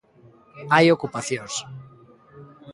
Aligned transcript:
Hai 0.73 0.85
ocupacións. 0.95 1.53